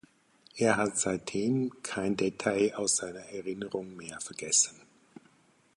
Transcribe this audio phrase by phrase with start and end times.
[0.55, 4.81] Er hat seitdem kein Detail aus seiner Erinnerung mehr vergessen.